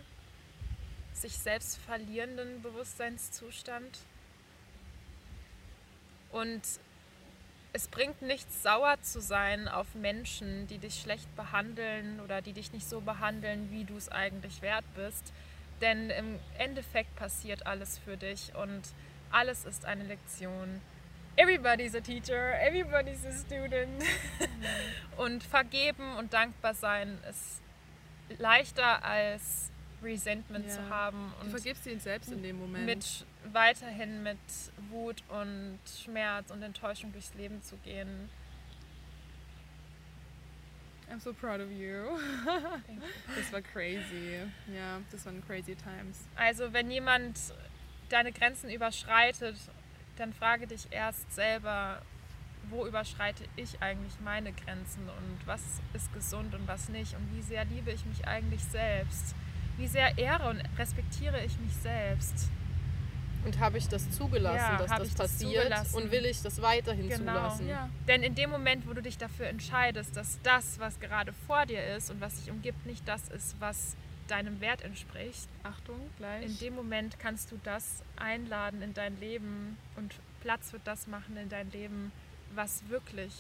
[1.13, 3.99] sich selbst verlierenden Bewusstseinszustand.
[6.31, 6.61] Und
[7.73, 12.73] es bringt nichts, sauer zu sein auf Menschen, die dich schlecht behandeln oder die dich
[12.73, 15.31] nicht so behandeln, wie du es eigentlich wert bist.
[15.79, 18.81] Denn im Endeffekt passiert alles für dich und
[19.31, 20.81] alles ist eine Lektion.
[21.37, 24.03] Everybody's a teacher, everybody's a student.
[25.17, 27.61] und vergeben und dankbar sein ist
[28.37, 29.70] leichter als
[30.03, 30.73] Resentment Ja.
[30.75, 32.85] zu haben Du und vergibst ihn selbst in dem Moment.
[32.85, 34.37] mit weiterhin mit
[34.89, 38.29] Wut und Schmerz und Enttäuschung durchs Leben zu gehen.
[41.11, 42.17] I'm so proud of you.
[43.35, 44.39] Das war crazy.
[44.73, 46.25] Ja, das waren crazy times.
[46.35, 47.37] Also wenn jemand
[48.09, 49.57] deine Grenzen überschreitet,
[50.17, 52.01] dann frage dich erst selber,
[52.69, 55.61] wo überschreite ich eigentlich meine Grenzen und was
[55.93, 59.35] ist gesund und was nicht und wie sehr liebe ich mich eigentlich selbst.
[59.81, 62.49] Wie sehr ehre und respektiere ich mich selbst.
[63.43, 65.63] Und habe ich das zugelassen, Ja, dass das das passiert?
[65.63, 65.95] zugelassen.
[65.95, 67.33] und will ich das weiterhin Genau.
[67.33, 67.67] zulassen?
[67.67, 67.89] Ja.
[68.07, 71.83] Denn in dem Moment, wo du dich dafür entscheidest, dass das, was gerade vor dir
[71.95, 73.95] ist und was dich umgibt, nicht das ist, was
[74.27, 76.45] deinem Wert entspricht, Achtung, gleich.
[76.45, 81.35] in dem Moment kannst du das einladen in dein Leben und Platz für das machen
[81.37, 82.11] in dein Leben,
[82.53, 83.33] was wirklich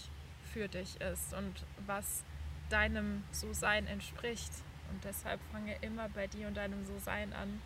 [0.51, 1.53] für dich ist und
[1.85, 2.23] was
[2.69, 4.51] deinem So-Sein entspricht.
[4.91, 7.61] Und deshalb fange immer bei dir und deinem So-Sein an.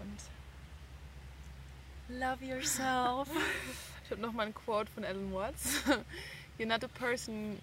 [0.00, 0.18] Und
[2.18, 3.28] love yourself.
[4.04, 5.84] Ich habe nochmal ein Quote von Alan Watts.
[6.58, 7.60] You're not the person,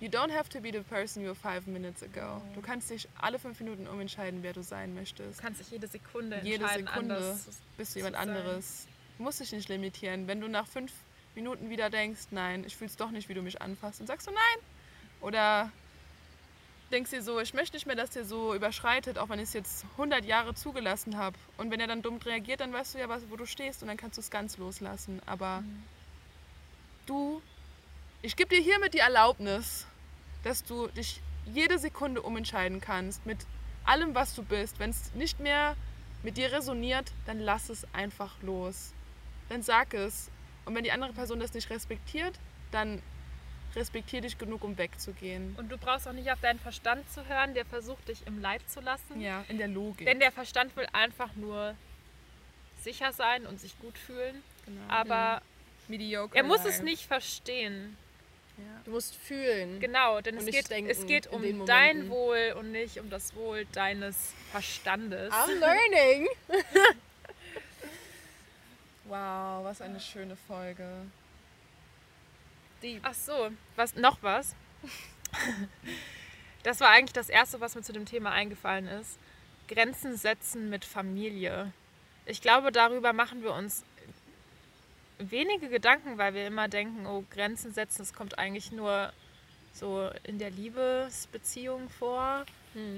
[0.00, 2.40] you don't have to be the person you were five minutes ago.
[2.54, 5.38] Du kannst dich alle fünf Minuten umentscheiden, wer du sein möchtest.
[5.38, 8.30] Du kannst dich jede Sekunde Jede entscheiden, Sekunde anders bist du jemand sein.
[8.30, 8.86] anderes.
[9.18, 10.26] Du musst dich nicht limitieren.
[10.26, 10.90] Wenn du nach fünf
[11.34, 14.26] Minuten wieder denkst, nein, ich fühle es doch nicht, wie du mich anfasst, dann sagst
[14.26, 14.64] du nein.
[15.20, 15.70] Oder
[16.94, 19.52] denkst dir so, ich möchte nicht mehr, dass der so überschreitet, auch wenn ich es
[19.52, 21.36] jetzt 100 Jahre zugelassen habe.
[21.58, 23.96] Und wenn er dann dumm reagiert, dann weißt du ja, wo du stehst und dann
[23.96, 25.20] kannst du es ganz loslassen.
[25.26, 25.82] Aber Mhm.
[27.06, 27.42] du,
[28.22, 29.86] ich gebe dir hiermit die Erlaubnis,
[30.44, 33.38] dass du dich jede Sekunde umentscheiden kannst mit
[33.84, 34.78] allem, was du bist.
[34.78, 35.76] Wenn es nicht mehr
[36.22, 38.92] mit dir resoniert, dann lass es einfach los.
[39.48, 40.30] Dann sag es.
[40.64, 42.38] Und wenn die andere Person das nicht respektiert,
[42.70, 43.02] dann
[43.76, 45.54] respektier dich genug, um wegzugehen.
[45.58, 48.62] Und du brauchst auch nicht auf deinen Verstand zu hören, der versucht, dich im Leid
[48.68, 49.20] zu lassen.
[49.20, 50.06] Ja, in der Logik.
[50.06, 51.74] Denn der Verstand will einfach nur
[52.82, 54.42] sicher sein und sich gut fühlen.
[54.66, 54.80] genau.
[54.88, 55.42] Aber
[55.88, 57.96] Mediocre er muss es nicht verstehen.
[58.84, 59.80] Du musst fühlen.
[59.80, 62.08] Genau, denn Und es nicht geht, denken es geht um dein.
[62.08, 65.32] Wohl und nicht um das Wohl deines Verstandes.
[65.32, 66.28] I'm learning.
[69.06, 70.86] Wow, was eine schöne Folge.
[73.02, 74.54] Ach so, was noch was?
[76.62, 79.18] Das war eigentlich das erste, was mir zu dem Thema eingefallen ist.
[79.68, 81.70] Grenzen setzen mit Familie.
[82.24, 83.84] Ich glaube, darüber machen wir uns
[85.18, 89.12] wenige Gedanken, weil wir immer denken, oh, Grenzen setzen, das kommt eigentlich nur
[89.74, 92.46] so in der Liebesbeziehung vor.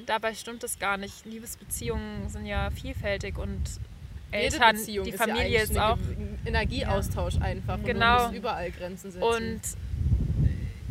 [0.07, 1.27] Dabei stimmt es gar nicht.
[1.27, 3.65] Liebesbeziehungen sind ja vielfältig und
[4.31, 7.79] Eltern, die ist Familie ja ist auch ein Energieaustausch einfach.
[7.85, 8.31] Genau.
[8.33, 9.23] Überall Grenzen setzen.
[9.23, 9.61] Und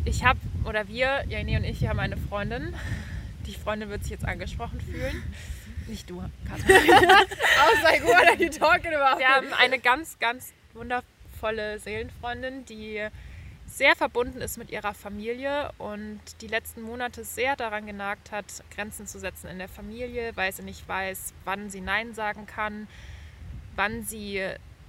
[0.04, 2.74] ich habe, oder wir, Jane und ich, wir haben eine Freundin.
[3.46, 5.22] Die Freundin wird sich jetzt angesprochen fühlen.
[5.86, 6.88] Nicht du, Katrin.
[7.82, 9.18] Like, what are you talking about?
[9.18, 13.06] Wir haben eine ganz, ganz wundervolle Seelenfreundin, die
[13.66, 19.06] sehr verbunden ist mit ihrer Familie und die letzten Monate sehr daran genagt hat, Grenzen
[19.06, 22.88] zu setzen in der Familie, weil sie nicht weiß, wann sie Nein sagen kann,
[23.76, 24.42] wann sie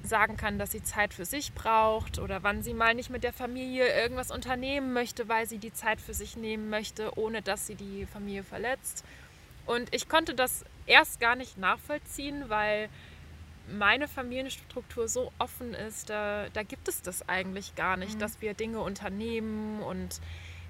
[0.04, 3.34] sagen kann, dass sie Zeit für sich braucht oder wann sie mal nicht mit der
[3.34, 7.76] Familie irgendwas unternehmen möchte, weil sie die Zeit für sich nehmen möchte, ohne dass sie
[7.76, 9.04] die Familie verletzt.
[9.65, 12.89] Und ich konnte das erst gar nicht nachvollziehen, weil
[13.69, 18.54] meine Familienstruktur so offen ist, da, da gibt es das eigentlich gar nicht, dass wir
[18.54, 20.21] Dinge unternehmen und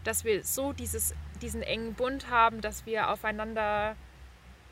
[0.04, 3.96] dass wir so dieses, diesen engen Bund haben, dass wir aufeinander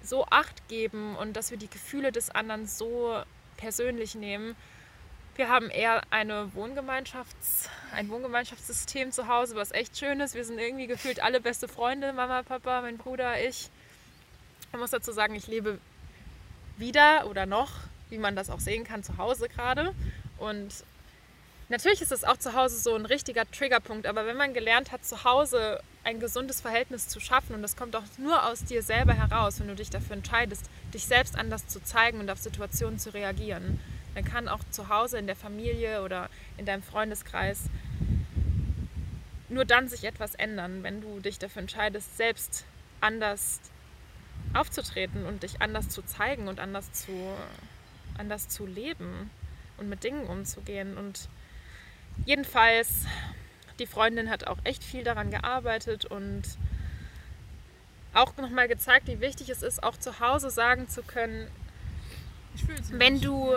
[0.01, 3.21] so Acht geben und dass wir die Gefühle des anderen so
[3.57, 4.55] persönlich nehmen.
[5.35, 10.33] Wir haben eher eine Wohngemeinschafts-, ein Wohngemeinschaftssystem zu Hause, was echt schön ist.
[10.33, 13.69] Wir sind irgendwie gefühlt alle beste Freunde, Mama, Papa, mein Bruder, ich.
[14.71, 15.79] Man muss dazu sagen, ich lebe
[16.77, 17.71] wieder oder noch,
[18.09, 19.93] wie man das auch sehen kann, zu Hause gerade.
[20.37, 20.83] Und
[21.69, 25.06] natürlich ist es auch zu Hause so ein richtiger Triggerpunkt, aber wenn man gelernt hat,
[25.06, 29.13] zu Hause ein gesundes Verhältnis zu schaffen, und das kommt auch nur aus dir selber
[29.13, 33.13] heraus, wenn du dich dafür entscheidest, dich selbst anders zu zeigen und auf Situationen zu
[33.13, 33.80] reagieren,
[34.13, 37.63] dann kann auch zu Hause in der Familie oder in deinem Freundeskreis
[39.49, 42.65] nur dann sich etwas ändern, wenn du dich dafür entscheidest, selbst
[43.01, 43.60] anders
[44.54, 47.12] aufzutreten und dich anders zu zeigen und anders zu,
[48.17, 49.30] anders zu leben
[49.78, 50.97] und mit Dingen umzugehen.
[50.97, 51.30] Und
[52.25, 53.06] jedenfalls,
[53.80, 56.43] die Freundin hat auch echt viel daran gearbeitet und
[58.13, 61.47] auch nochmal gezeigt, wie wichtig es ist, auch zu Hause sagen zu können,
[62.91, 63.54] wenn du,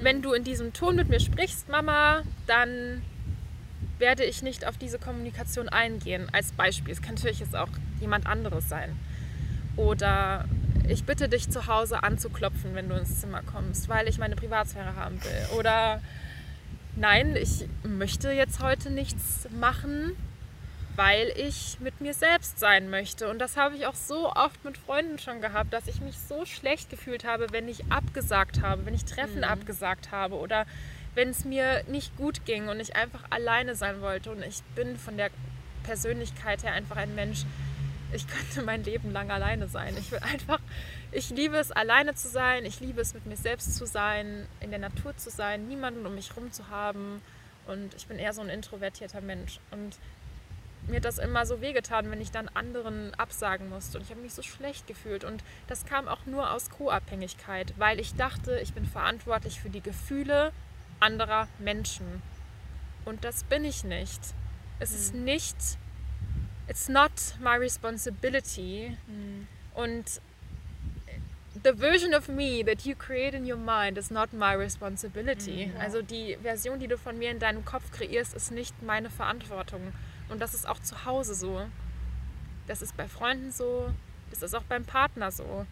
[0.00, 3.02] wenn du in diesem Ton mit mir sprichst, Mama, dann
[3.98, 6.28] werde ich nicht auf diese Kommunikation eingehen.
[6.32, 6.92] Als Beispiel.
[6.92, 7.68] Es kann natürlich jetzt auch
[8.00, 8.98] jemand anderes sein.
[9.76, 10.46] Oder
[10.88, 14.96] ich bitte dich zu Hause anzuklopfen, wenn du ins Zimmer kommst, weil ich meine Privatsphäre
[14.96, 15.58] haben will.
[15.58, 16.00] Oder
[16.96, 20.16] nein, ich möchte jetzt heute nichts machen,
[20.96, 23.28] weil ich mit mir selbst sein möchte.
[23.28, 26.44] Und das habe ich auch so oft mit Freunden schon gehabt, dass ich mich so
[26.44, 30.66] schlecht gefühlt habe, wenn ich abgesagt habe, wenn ich Treffen abgesagt habe oder
[31.14, 34.30] wenn es mir nicht gut ging und ich einfach alleine sein wollte.
[34.30, 35.30] Und ich bin von der
[35.84, 37.44] Persönlichkeit her einfach ein Mensch,
[38.12, 39.96] ich könnte mein Leben lang alleine sein.
[39.98, 40.60] Ich will einfach,
[41.10, 42.64] ich liebe es, alleine zu sein.
[42.64, 46.14] Ich liebe es, mit mir selbst zu sein, in der Natur zu sein, niemanden um
[46.14, 47.22] mich herum zu haben.
[47.66, 49.60] Und ich bin eher so ein introvertierter Mensch.
[49.70, 49.96] Und
[50.88, 53.98] mir hat das immer so wehgetan, wenn ich dann anderen absagen musste.
[53.98, 55.24] Und ich habe mich so schlecht gefühlt.
[55.24, 59.82] Und das kam auch nur aus Co-Abhängigkeit, weil ich dachte, ich bin verantwortlich für die
[59.82, 60.52] Gefühle
[61.00, 62.22] anderer Menschen.
[63.04, 64.20] Und das bin ich nicht.
[64.78, 65.56] Es ist nicht,
[66.68, 68.96] it's not my responsibility.
[69.74, 70.20] Und
[71.62, 75.70] the version of me that you create in your mind is not my responsibility.
[75.78, 79.92] Also die Version, die du von mir in deinem Kopf kreierst, ist nicht meine Verantwortung.
[80.28, 81.66] Und das ist auch zu Hause so.
[82.66, 83.92] Das ist bei Freunden so.
[84.30, 85.66] Das ist auch beim Partner so.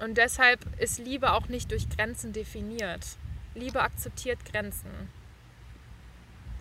[0.00, 3.16] Und deshalb ist Liebe auch nicht durch Grenzen definiert.
[3.54, 4.90] Liebe akzeptiert Grenzen.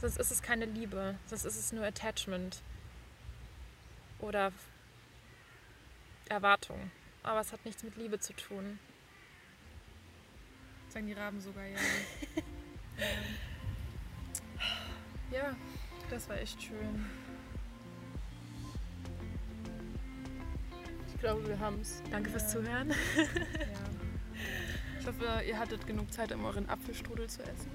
[0.04, 2.62] Sonst ist es keine Liebe, sonst ist es nur Attachment
[4.20, 4.52] oder
[6.28, 6.92] Erwartung.
[7.24, 8.80] Aber es hat nichts mit Liebe zu tun.
[10.90, 11.78] Sagen die Raben sogar, ja.
[15.32, 15.38] ja.
[15.38, 15.56] ja,
[16.10, 17.06] das war echt schön.
[21.08, 22.04] Ich glaube, wir haben es.
[22.12, 22.90] Danke fürs Zuhören.
[22.90, 22.96] Ja.
[25.00, 27.70] Ich hoffe, ihr hattet genug Zeit, um euren Apfelstrudel zu essen.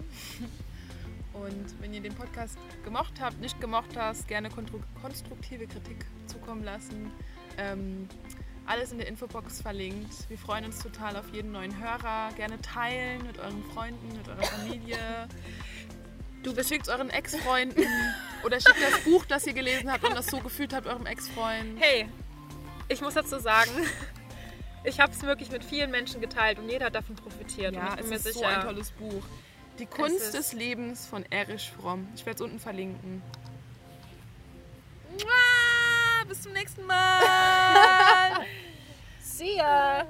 [1.45, 4.51] Und wenn ihr den Podcast gemocht habt, nicht gemocht hast, gerne
[5.01, 7.11] konstruktive Kritik zukommen lassen.
[7.57, 8.09] Ähm,
[8.67, 10.29] alles in der Infobox verlinkt.
[10.29, 12.31] Wir freuen uns total auf jeden neuen Hörer.
[12.37, 14.99] Gerne teilen mit euren Freunden, mit eurer Familie.
[16.43, 17.85] Du bist euren Ex-Freunden
[18.45, 21.81] oder schickt das Buch, das ihr gelesen habt und das so gefühlt habt, eurem Ex-Freund.
[21.81, 22.09] Hey,
[22.89, 23.71] ich muss dazu sagen,
[24.85, 27.75] ich habe es wirklich mit vielen Menschen geteilt und jeder hat davon profitiert.
[27.75, 29.25] Ja, und ich bin es mir ist sicher, so ein tolles Buch.
[29.79, 32.09] Die Kunst des Lebens von Erich Fromm.
[32.17, 33.23] Ich werde es unten verlinken.
[36.29, 37.23] Bis zum nächsten Mal.
[39.21, 40.05] See ya.